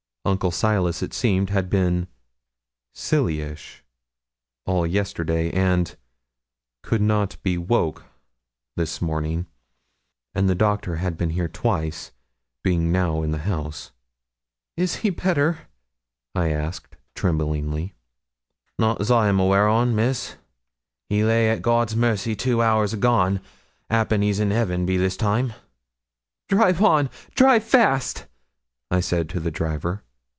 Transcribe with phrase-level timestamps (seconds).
[0.23, 2.07] Uncle Silas, it seemed, had been
[2.93, 3.83] 'silly ish'
[4.67, 5.95] all yesterday, and
[6.83, 8.03] 'could not be woke
[8.75, 9.47] this morning,'
[10.35, 12.11] and 'the doctor had been here twice,
[12.63, 13.91] being now in the house.'
[14.77, 15.67] 'Is he better?'
[16.35, 17.95] I asked, tremblingly.
[18.77, 20.35] 'Not as I'm aweer on, Miss;
[21.09, 23.41] he lay at God's mercy two hours agone;
[23.89, 25.53] 'appen he's in heaven be this time.'
[26.47, 28.27] 'Drive on drive fast,'
[28.91, 30.03] I said to the driver.